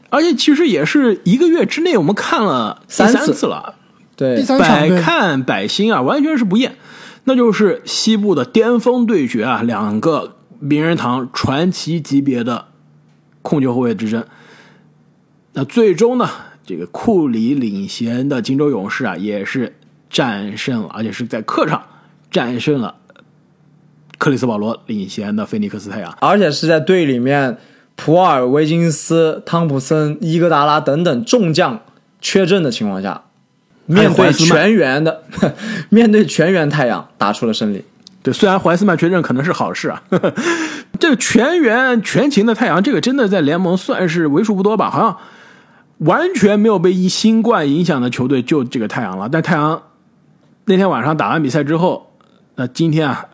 [0.10, 3.76] 而且其实也是一个月之内我们看了三次三次了，
[4.16, 6.76] 对第，三百看百新啊，完全是不厌。
[7.24, 12.66] 那就是西部的巅峰对决啊，两个名人堂传奇级别的
[13.42, 14.24] 控球后卫之争。
[15.54, 16.30] 那最终呢，
[16.66, 19.76] 这个库里领衔的金州勇士啊，也是
[20.10, 21.84] 战胜了，而且是在客场
[22.32, 22.96] 战胜了
[24.22, 26.16] 克里斯保罗领衔的菲尼克斯太阳。
[26.22, 27.58] 而且是在队里面，
[27.96, 31.80] 普尔、维金斯、汤普森、伊戈达拉等等众将
[32.20, 33.24] 缺阵的情况下，
[33.88, 35.24] 面对全员的
[35.90, 37.84] 面对全员太阳打出了胜利。
[38.22, 40.04] 对，虽然怀斯曼缺阵可能是好事啊，
[41.00, 44.92] 这个全员全勤的太阳，这个真的在联盟算是为数不多吧？
[44.92, 45.18] 好像
[45.98, 49.28] 完全没有被一新冠影响的球队就这个太阳了。
[49.28, 49.82] 但太阳
[50.66, 52.12] 那天晚上打完比赛之后，
[52.58, 53.26] 那今天啊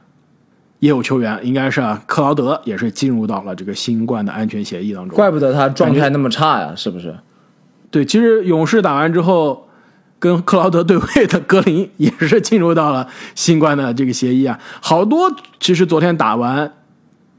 [0.79, 5.15] 也有球员，应该是啊克劳德也是进入到了这个新冠的安全协议当中。
[5.15, 7.15] 怪不得他状态那么差呀，是不是？
[7.89, 9.67] 对，其实勇士打完之后，
[10.19, 14.59] 跟克劳德对位的格林也是进入到了新冠的这个协议啊。
[14.81, 16.71] 好多其实昨天打完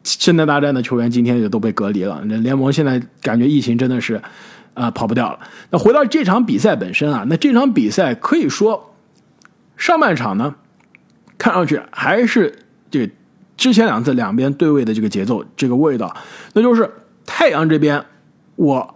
[0.03, 2.21] 圣诞大战的球员，今天也都被隔离了。
[2.25, 4.23] 那联盟现在感觉疫情真的是啊、
[4.75, 5.39] 呃跑不掉了。
[5.71, 8.95] 那回到这场比赛本身啊，那这场比赛可以说
[9.77, 10.55] 上半场呢，
[11.37, 12.59] 看上去还是
[12.91, 13.13] 这个
[13.59, 16.17] 之前两次两边对位的这个节奏这个味道，
[16.55, 16.91] 那就是
[17.27, 18.03] 太阳这边
[18.57, 18.95] 我。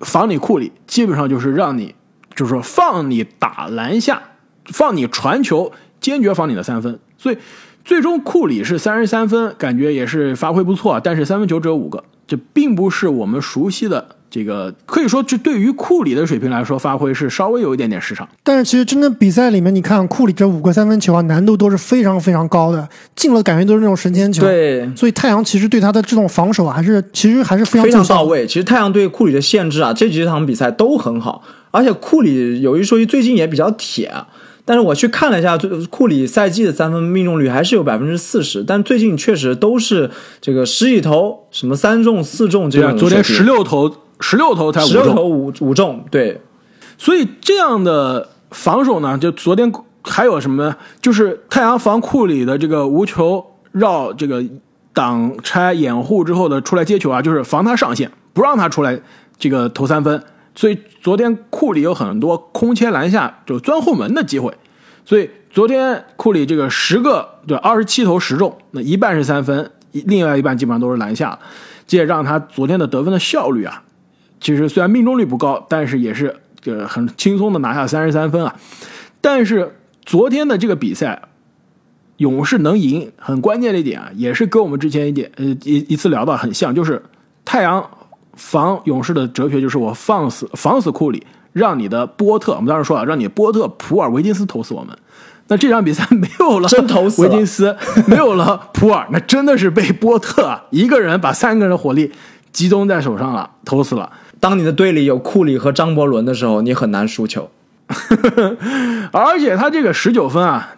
[0.00, 1.94] 防你库里，基本上就是让你，
[2.34, 4.20] 就是说放你打篮下，
[4.64, 6.98] 放你传球，坚决防你的三分。
[7.16, 7.38] 所以
[7.84, 18.26] 最终库里是三十三分，感觉也是发挥不错，但是三分球只有五个，这并不是我们熟悉的这个，可以说就对于库里的水平来说，发挥是稍微有一点点失常。
[18.42, 28.22] 但是其实真正比赛里面，你看库里这五个三分球啊，难度都是非常非常高的，进了感觉都是那种神仙球。，对，所以太阳其实对他的这种防守啊还是其实还是非常非常到。
[28.22, 28.46] 位。
[28.46, 34.26] 其实太阳对库里的限制啊，这几场比赛都很好，而且库里有一说一，最近也比较铁啊。
[34.64, 40.08] 但是我去看了一下，最库里赛季的三分命中率还是有百分之四十，但最近确实都是
[40.40, 43.00] 这个十几投，什么三中四中这对啊，种。
[43.00, 43.92] 昨天十六投，
[44.22, 46.40] 十六投才五中，十六投五五中，对，
[46.96, 49.70] 所以这样的防守呢，就昨天
[50.02, 50.74] 还有什么呢？
[51.00, 54.42] 就是太阳防库里的这个无球绕这个
[54.92, 59.00] 挡拆掩护之后的出来接球啊，就是防他上线，不让他出来
[59.38, 60.22] 这个投三分。
[60.54, 64.52] 所以昨天库里有很多空切篮下就钻后门的机会，
[65.04, 71.38] 所以昨天库里这个十个对二十七投十中，那一半是三分，一另外一半基本上都是篮下，
[71.86, 73.82] 这也让他昨天的得分的效率啊，
[74.42, 76.34] 其实虽然命中率不高，但是也是
[76.66, 78.54] 呃很轻松的拿下三十三分啊。
[79.20, 81.22] 但是昨天的这个比赛，
[82.16, 87.00] 勇士能赢，很关键的一点啊，也是跟我们之前一点呃一一次聊到很像，就是
[87.44, 87.88] 太阳
[88.34, 94.98] 防勇士的哲学就是我放死防死库里，让你的波特，我们当时说了，让你波特、普尔、维金斯投死我们。
[95.46, 97.76] 那这场比赛没有了真投死维金斯，
[98.06, 102.10] 没有了普尔，那真的是被波特啊一个人把三个人的火力
[102.52, 104.10] 集中在手上了，投死了。
[104.42, 107.48] 当你的队里有库里和张伯伦的时候，你很难输球。
[109.12, 110.74] 而且他这个十九分啊，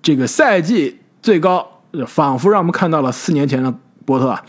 [0.00, 3.74] 这个赛季最高，仿佛让我们看到了四年前的
[4.06, 4.42] 波特啊。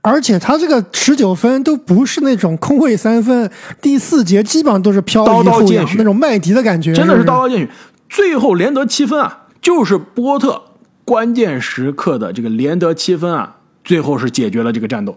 [0.00, 3.50] 而且他这个十九分都不是那种空位三分，
[3.82, 7.68] 第四节基本上都是飘刀刀见血那种麦迪的感觉，真的是刀刀见血。
[8.08, 10.62] 最后连得七分啊，就是波特
[11.04, 15.16] 关键时刻的这个连得七分啊，最后是解决了这个战斗。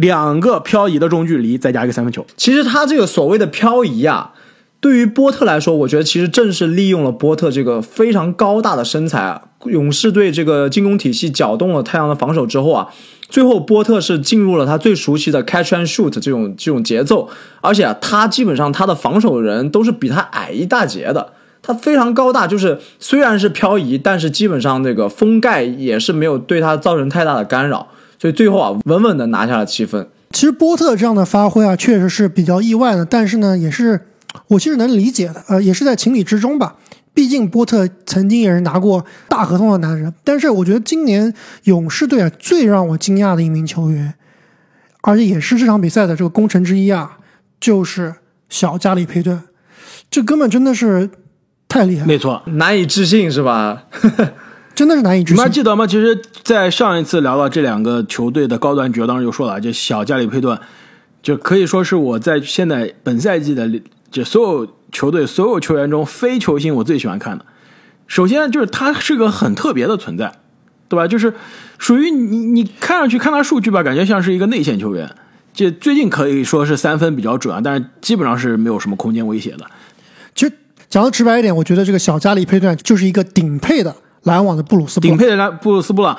[0.00, 4.32] 两个漂移的中距离，再加一个三分球，其实他这个所谓的漂移啊，
[4.80, 12.88] 对于波特来说，我觉得其实正是利用了波特这个非常高大的身材啊，勇士队这个进攻体系搅动了太阳的防守之后啊，
[13.28, 17.28] 最后波特是进入了他最熟悉的 catch and shoot 这种这种节奏，
[17.60, 21.34] 而且啊，他基本上他的防守人都是比他矮一大截的。
[21.62, 27.88] 他非常高大，就是虽然是漂移，但是基本上这个封盖也是没有对他造成太大的干扰，
[28.20, 30.06] 所以最后啊，稳稳的拿下了七分。
[30.32, 33.98] 其实波特这样的发挥啊，确实是比较意外的，但是呢，也是
[34.48, 36.76] 我其实能理解的，呃，也是在情理之中吧。
[37.14, 41.32] 毕竟波特曾经也是拿过大合同的男人，但是我觉得今年
[41.64, 44.12] 勇士队啊最让我惊讶的一名球员，
[45.00, 47.18] 而且也是这场比赛的这个功臣之一啊，
[47.58, 48.14] 就是
[48.50, 49.42] 小加里佩顿，
[50.10, 51.08] 这根本真的是
[51.66, 52.06] 太厉害了。
[52.06, 53.86] 没错，难以置信是吧？
[54.74, 55.34] 真的是难以置信。
[55.34, 55.86] 你们还记得吗？
[55.86, 60.58] 其实，在上一次聊到这两个球队的高端角，当时就说了，就小加里佩顿，
[61.22, 63.70] 就可以说是我在现在本赛季的
[64.10, 67.44] 这所有球队所有球员中非球星我最喜欢看的。
[68.06, 70.32] 首先就是他是个很特别的存在，
[70.88, 71.06] 对吧？
[71.06, 71.32] 就是
[71.78, 75.08] 属于你你看上去看他数据吧，感觉像是一个内线球员。
[75.52, 79.66] 这最近可以说是三分比较准啊，但是基本上是没有什么空间威胁的。
[80.34, 80.52] 其实
[80.88, 85.16] 讲的直白一点，我觉得这个小加里佩顿就是一个顶配的篮网的布鲁斯布朗。
[85.16, 86.16] 顶配的篮布鲁斯布朗，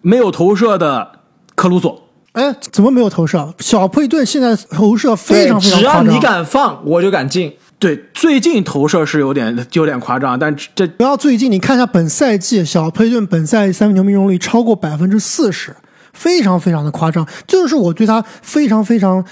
[0.00, 1.10] 没有投射的
[1.54, 2.08] 克鲁索。
[2.32, 3.52] 哎，怎么没有投射？
[3.58, 6.02] 小佩顿现在投射非常非常只要。
[6.02, 7.52] 你敢放，我就敢进。
[7.78, 15.76] 对，最近投射是有点有点夸张，但这不要最近，你看一下本赛季小佩顿本赛季三分球命中率超过百分之四十，
[16.12, 17.26] 非常非常的夸张。
[17.46, 19.22] 这就是我对他非常非常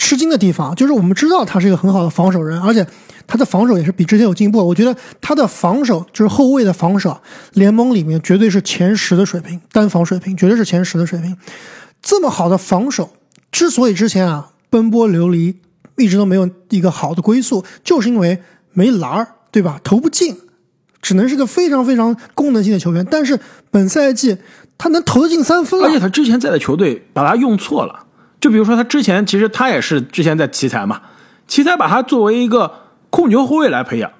[0.00, 2.84] 吃惊的地方，就是我们知道他是一个很好的防守人，而且
[3.26, 4.66] 他的防守也是比之前有进步。
[4.66, 7.20] 我觉得他的防守就是后卫的防守，
[7.52, 11.36] 联盟里面绝对是前十的水平，单防水平绝对是前十的水平。
[12.00, 13.10] 这么好的防守，
[13.52, 15.56] 之所以之前啊奔波流离，
[15.98, 19.78] 一直都没有一个好的归宿，就是因为没篮儿，对吧？
[19.84, 20.34] 投不进，
[21.02, 23.06] 只能是个非常非常功能性的球员。
[23.10, 23.38] 但是
[23.70, 24.38] 本赛季
[24.78, 28.06] 他能投得进三分了，而且他之前在的球队把他用错了。
[28.40, 31.00] 就比如说他之前其实他也是之前在奇才嘛，
[31.46, 32.72] 奇才把他作为一个
[33.10, 34.10] 控球后卫来培养，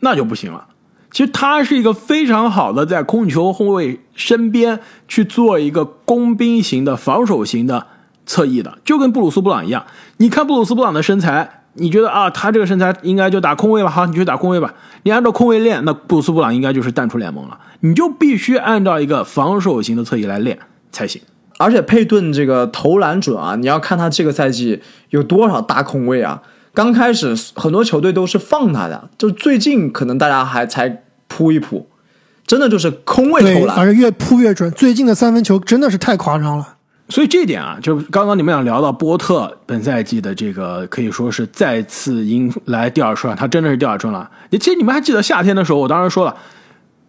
[0.00, 0.66] 那就不行了。
[1.10, 7.88] 其实他是一个非常好的在控球后卫身边去做一个工兵型的防守型的
[8.24, 9.84] 侧翼的，就跟布鲁斯布朗一样。
[10.18, 13.90] 你看布鲁斯布朗的身材，你觉得啊，他这个身材应该就打空位吧？
[13.90, 14.72] 好，你去打空位吧。
[15.02, 17.58] 你按照空位练，那布鲁斯布朗应该就是淡出联盟了。
[17.80, 20.56] 你就必须按照一个防守型的侧翼来练
[20.92, 21.20] 才行。
[21.60, 26.42] 而且佩顿这个投篮准啊，你要看他这个赛季有多少大空位啊。
[26.72, 31.86] 刚开始很多球队都是放他的，就最近可能大家还才扑一扑，
[32.46, 33.76] 真的就是空位投，篮。
[33.76, 34.70] 而且越扑越准。
[34.70, 36.76] 最近的三分球真的是太夸张了。
[37.08, 44.30] 所以这一点啊，就刚刚你们俩聊到波特本赛季的这个，可以说是再次迎来第二春，他真的是第二春了。
[44.52, 46.36] 其实你们还记得夏天的时候，我当时说了，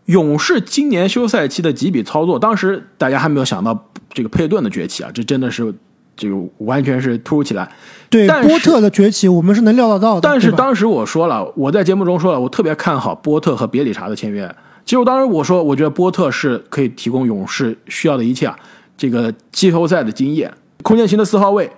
[0.05, 5.73] 勇士今年休赛期的几笔操作，当时大家还没有想到这个佩顿的崛起啊，这真的是
[6.15, 7.69] 这个完全是突如其来。
[8.09, 10.21] 对但是波特的崛起，我们是能料得到的。
[10.21, 14.53] 但是当时我说了，我在节目中说了，我特别看好波特和别理查的签约。
[14.83, 18.57] 其实我当时我说，我觉得波特是可以提供勇士需要的一切啊，
[18.97, 21.71] 这个季后赛的经验，空间型的四号位，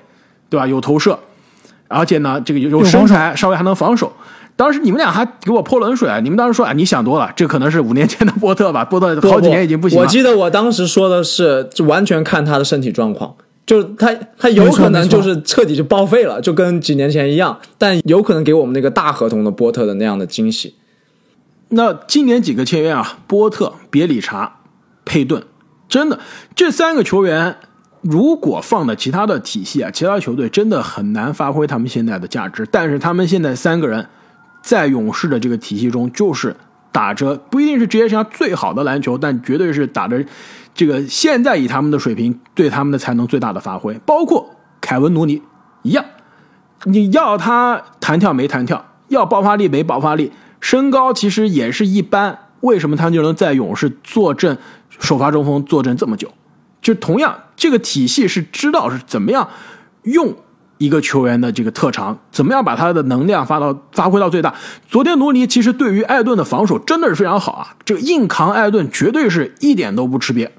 [0.50, 0.66] 对吧？
[0.66, 1.20] 有投射，
[1.90, 4.12] 而且呢，这个有有身材，稍微还能防守。
[4.56, 6.20] 当时你们俩还给我泼冷水啊！
[6.20, 8.86] 你们当时说啊，你想多了，这可能是五年前的波特吧？
[8.90, 10.04] 波特好几年已经不行了。
[10.04, 13.36] 我记得我当时说的是，就完全看他的身体状况，
[13.66, 20.76] 就是他他有可能就是彻底就报废了，就跟几年前一样，但有可能给我们那个大合同的波特的那样的惊喜。
[21.70, 24.60] 那今年几个签约啊，波特、别理查、
[25.04, 25.42] 佩顿，
[25.90, 26.20] 真的
[26.56, 27.56] 这三个球员，
[28.02, 32.68] 如果放在其他的体系啊，其他球队真的很难发挥他们现在的价值。
[32.70, 34.08] 但是他们现在三个人
[34.64, 36.56] 在勇士的这个体系中，就是
[36.92, 40.26] 打着不一定是职业生涯最好的篮球，但绝对是打着
[40.74, 43.94] 这个现在以他们的水平对他们的才能最大的发挥。
[44.06, 45.42] 包括凯文·努尼
[45.84, 46.06] 一样，
[46.86, 54.58] 你要他弹跳没弹跳，要爆发力没爆发力，身高其实也是一般，为什么他就能在勇士坐镇
[54.90, 56.32] 首发中锋坐镇这么久？
[56.82, 59.50] 就同样，这个体系是知道是怎么样
[60.04, 60.36] 用
[60.84, 64.54] 一个球员的这个特长，怎么样把他的能量发到发挥到最大。
[64.90, 70.50] 昨天努尼其实对于艾顿的防守真的是非常好啊，这个硬扛艾顿绝对是一点都不吃瘪。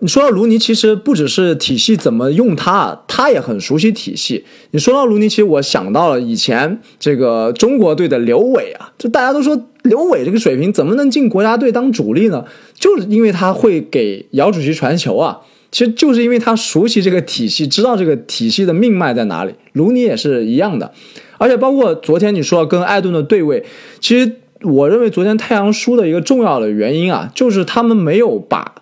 [0.00, 4.44] 你说到卢尼，其实不只是体系怎么用他，他也很熟悉体系。
[4.72, 12.44] 你说到卢尼，其实我想到了以前这个中国队的刘伟啊，就大家都说刘伟这个水平怎么能进国家队当主力呢？
[12.74, 15.38] 就是因为他会给姚主席传球啊。
[15.72, 19.52] 其实就是因为他熟悉这个体系，知道这个体系的命脉在哪里。
[19.72, 20.92] 卢尼也是一样的，
[21.38, 23.64] 而且包括昨天你说跟艾顿的对位，
[23.98, 28.74] 其实我认为昨天太阳输的一个重要的原因啊，就是他们没有把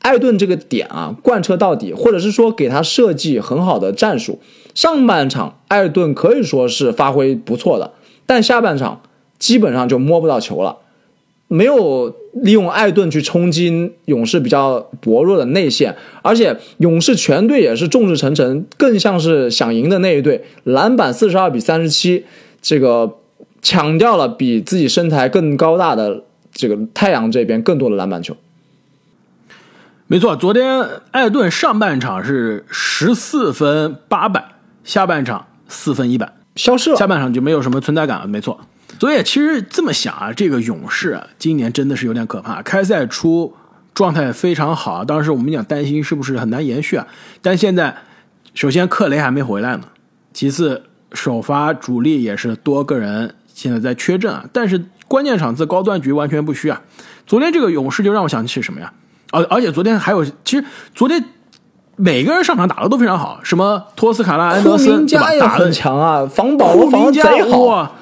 [0.00, 4.40] 艾顿这个点啊贯彻到底，或者是说给他设计很好的战术。
[4.74, 7.92] 上半场艾顿可以说是发挥不错的，
[8.26, 9.02] 但下半场
[9.38, 10.78] 基本上就摸不到球了，
[11.46, 12.12] 没有
[12.42, 20.44] 利用艾顿去冲击勇士比较薄弱的内线，而且勇士全队也是众志成城，更像是想赢的那一队。
[20.64, 22.24] 篮板四十二比三十七，
[22.60, 23.18] 这个
[23.62, 28.36] 抢掉了比自己身材更高大的这个太阳这边更多的篮板球。
[30.06, 34.44] 没错，昨天艾顿上半场是十四分八板，
[34.84, 36.96] 下半场四分一板，消失了。
[36.96, 38.26] 下半场就没有什么存在感了。
[38.26, 38.60] 没错，
[38.98, 42.62] 所以其实这么想啊，这个勇士啊，今年真的是有点可怕。
[42.62, 43.54] 开赛初
[43.92, 45.04] 状态非常好。
[45.04, 47.06] 当时我们讲担心是不是很难延续啊？
[47.42, 47.94] 但现在，
[48.54, 49.84] 首先克雷还没回来呢，
[50.32, 50.82] 其次
[51.12, 54.44] 首发主力也是多个人现在在缺阵啊。
[54.52, 56.80] 但是关键场次高端局完全不虚啊。
[57.26, 58.92] 昨天这个勇士就让我想起什么呀？
[59.32, 60.64] 而而且昨天还有，其实
[60.94, 61.24] 昨天
[61.96, 65.30] 每个人上场打的都非常好，什么托斯卡纳、安德森对吧？
[65.40, 67.96] 打的很强啊，防保罗防的贼好。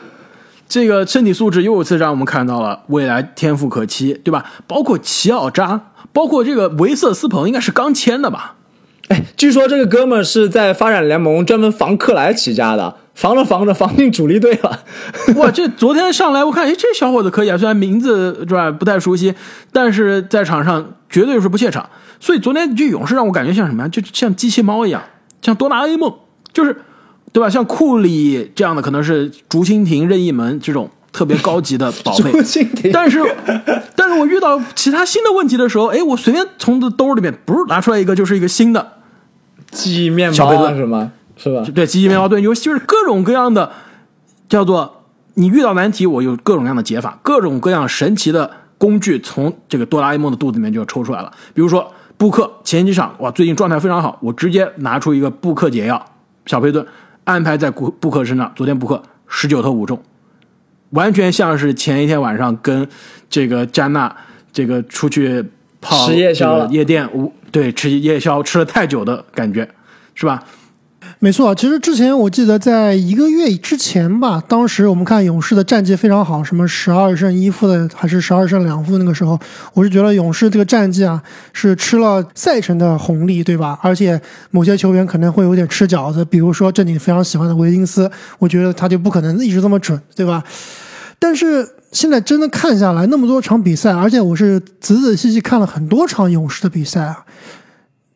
[0.72, 4.46] 这个身体素质又一次让我们看到了未来天赋可期，对吧？
[4.66, 5.78] 包括齐奥扎，
[6.14, 8.54] 包括这个维瑟斯彭，应该是刚签的吧？
[9.08, 14.82] 哎，据说这个哥们是在发展联盟专门防克莱起家的，防着防着防进主力队了。
[15.36, 19.34] 哇，这 昨天上来我看，哎，这小伙子可以啊，虽然名字是吧不太熟悉，
[19.74, 21.86] 但是在场上绝对是不怯场。
[22.18, 23.88] 所以昨天这勇士让我感觉像什么呀？
[23.90, 25.02] 就像机器猫一样，
[25.42, 26.14] 像哆啦 A 梦，
[26.54, 26.74] 就是。
[27.32, 27.48] 对吧？
[27.48, 32.30] 像库里这样的可能是竹蜻蜓、任意门这种特别高级的宝贝，
[32.92, 33.20] 但是，
[33.96, 38.92] 但是我遇到其他新的问题的时候，哎，我随便从这兜里面不是拿出来一个就是一个新的
[39.70, 41.12] 记忆面包是吗？
[41.36, 41.64] 是吧？
[41.74, 43.70] 对，记忆面包对有就是各种各样的
[44.48, 45.04] 叫做
[45.34, 51.32] 你遇到难题，我有各种各样的解法，各种各样神奇的工具从这个哆啦 A 梦的肚子里面就要抽出来了。
[51.54, 56.04] 比如说布克前几场哇，最近状态非常好，我直接拿出一个布克解药
[56.44, 56.86] 小佩顿。
[57.24, 60.02] 安排在布布克身上，昨天布克十九投五中，
[60.90, 62.88] 完全像是前一天晚上跟
[63.30, 64.14] 这个詹娜
[64.52, 65.44] 这个出去
[65.80, 67.08] 泡夜宵夜店，
[67.50, 69.68] 对，吃夜宵吃了太久的感觉，
[70.14, 70.42] 是吧？
[71.18, 78.98] 没错，其实之前我记得在一个月之前吧，当时我们看勇士的战绩非常好，什么十二胜一负的，还是十二胜两负。
[78.98, 79.38] 那个时候，
[79.72, 81.22] 我是觉得勇士这个战绩啊，
[81.52, 83.78] 是吃了赛程的红利，对吧？
[83.82, 90.42] 而且某些球员可能会有点吃饺子，比如说这里非常喜欢的维金斯，我觉得他就不可能一直这么准，对吧？
[91.18, 97.24] 但是现在真的看下来，那么多场比赛，而且我是仔仔细细看了很多场勇士的比赛啊。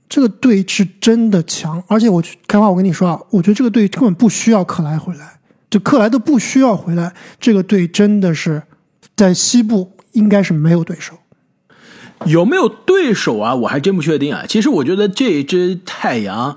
[0.09, 5.39] 这个队是真的强，而且我去开话，我跟你说啊，我觉得这个队根本不需要克莱回来，
[5.69, 8.63] 就克莱都不需要回来，这个队真的是
[9.17, 11.15] 在西部应该是没有对手。
[12.25, 13.55] 有没有对手啊？
[13.55, 14.45] 我还真不确定啊。
[14.49, 16.57] 其实我觉得这支太阳。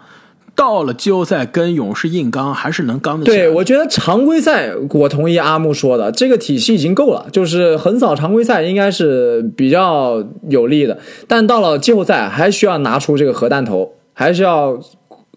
[0.60, 3.26] 到了季后赛跟勇士硬刚还是能刚的。
[3.26, 11.00] 对，我觉得常规赛我同意阿木说的，这个体系已经够了，就是横扫常规赛应该是比较有利的。
[11.30, 14.78] 但到了季后赛还需要拿出这个核弹头，还是要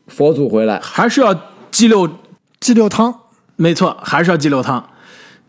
[0.08, 1.32] 佛祖回来，还是要
[1.70, 2.10] 鸡六
[2.58, 3.14] 鸡六汤。
[3.54, 4.90] 没错，还是要鸡六汤。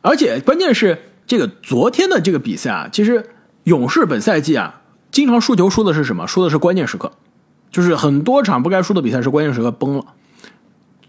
[0.02, 3.26] 而且关键是这个昨天的这个比赛啊，其实
[3.64, 6.28] 勇士本赛季啊，经常输球输的是什么？
[6.28, 7.12] 输的是关键时刻。
[7.74, 10.06] 就是很多场不该输的比赛是关键时刻崩了，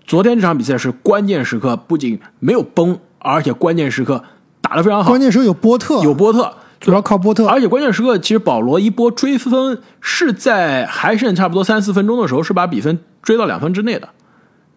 [0.07, 4.25] 昨天这场比赛是关键时刻不仅没有崩，而且关键时刻
[4.63, 5.11] 打得非常好。
[5.11, 7.47] 关键时刻有波特，有波特，主要靠波特。
[7.47, 14.09] 而且关键时刻其实保罗一波追分是在还剩差不多三四分钟的时候是把比分追到两分之内的。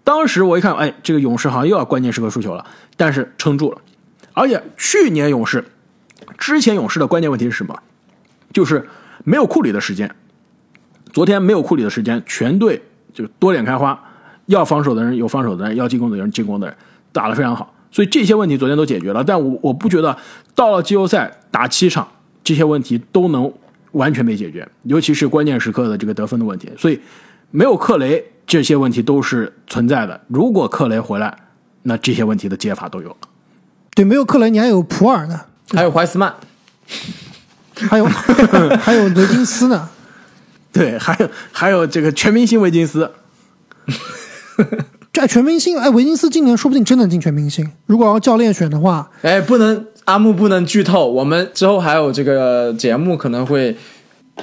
[0.04, 2.66] 当时我一看，哎，这个勇士好像又要关键时刻输球了，
[2.98, 3.78] 但是撑住了。
[4.34, 5.64] 而且去年勇士
[6.38, 7.80] 之前勇士的关键问题是什么？
[8.52, 8.90] 就是
[9.24, 10.14] 没有库里的时间。
[11.12, 12.82] 昨天没有库里的时间，全队
[13.14, 14.00] 就多点开花，
[14.48, 16.76] 要防守的人有防守的人，要进攻的人进攻的人，
[17.12, 17.74] 打得非常好。
[17.92, 19.24] 所以这些问题昨天都解决了。
[19.24, 20.16] 但我我不觉得
[20.54, 22.08] 到了季后赛打七场，
[22.44, 23.52] 这些问题都能
[23.94, 26.70] 完全被解决，尤其是关键时刻的这个得分的问题。
[26.78, 27.00] 所以
[27.50, 30.20] 没有克雷，这些问题都是存在的。
[30.28, 31.36] 如果克雷回来，
[31.84, 33.18] 那这些问题的解法都有了。
[33.96, 35.40] 对，没有克雷，你还有普尔呢，
[35.72, 36.36] 还有怀斯曼，
[37.90, 39.90] 还 有还有雷金斯呢。
[40.72, 43.12] 对，还有还有这个全明星维金斯，
[45.12, 47.72] 这全明星哎，维金斯今年说不定真能进全明星。
[47.88, 51.10] 如果要教练选的话，哎，不能阿木不能剧透。
[51.10, 53.76] 我们之后还有这个节目可能会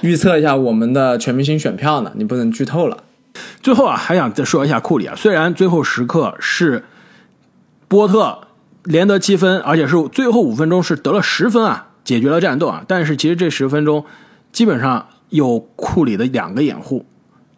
[0.01, 3.05] 预测一下我们的全明星选票呢，你不能剧透了。
[3.63, 6.85] 最后啊，还想再说一下库里啊，虽然最后时刻是
[7.87, 8.49] 波特
[8.83, 14.05] 连得七分，而且是最后五分钟是得了十分啊，解决了战斗啊，但是其实这十分钟
[14.51, 15.07] 基本上。
[15.35, 17.05] 有库里的两个掩护，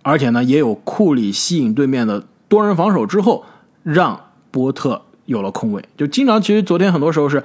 [0.00, 3.44] 而且呢，也有库里吸引对面的多人防守之后，
[3.82, 4.18] 让
[4.50, 5.84] 波特有了空位。
[5.94, 7.44] 就经常，其实昨天很多时候是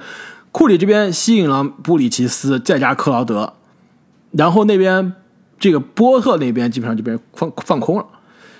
[0.50, 3.52] 库里这边吸引了布里奇斯，再加克劳德，
[4.30, 5.12] 然后那边
[5.58, 8.06] 这个波特那边基本上就被放放空了。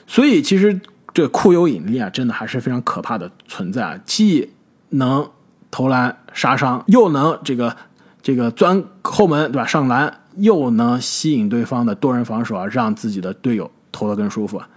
[0.07, 0.79] 所以其实
[1.15, 4.51] 这库有引力啊，真的还是非常可怕的存在，既
[4.91, 5.27] 能
[5.71, 7.75] 投篮杀伤，又能这个
[8.21, 9.67] 这个钻后门，对吧？
[9.67, 10.19] 上篮。
[10.37, 14.69] 又能吸引对方的多人防守啊，让自己的队友投的更舒服啊。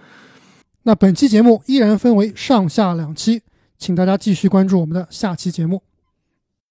[0.82, 3.42] 那本期节目依然分为上下两期，
[3.78, 5.82] 请大家继续关注我们的下期节目。